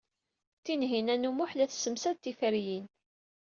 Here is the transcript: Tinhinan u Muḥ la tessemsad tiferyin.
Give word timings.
Tinhinan 0.63 1.27
u 1.29 1.31
Muḥ 1.37 1.51
la 1.53 1.65
tessemsad 1.71 2.17
tiferyin. 2.17 2.85